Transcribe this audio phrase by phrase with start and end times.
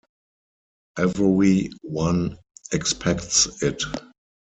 [0.97, 2.39] Every one
[2.71, 3.83] expects it.